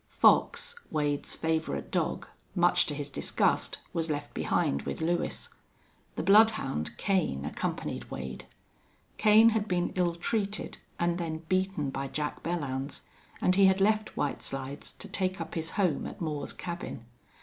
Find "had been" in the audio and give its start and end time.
9.49-9.91